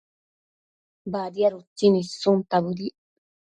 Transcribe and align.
Badiad 1.15 1.53
utsin 1.59 1.99
issunta 2.01 2.55
bëdic 2.65 2.97